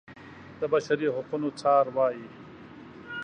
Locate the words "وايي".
1.95-2.27